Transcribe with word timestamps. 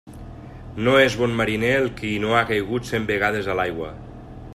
No 0.85 0.93
és 1.01 1.17
bon 1.19 1.35
mariner 1.41 1.69
el 1.81 1.85
qui 1.99 2.13
no 2.23 2.33
ha 2.37 2.41
caigut 2.53 2.89
cent 2.93 3.05
vegades 3.11 3.51
a 3.55 3.59
l'aigua. 3.61 3.93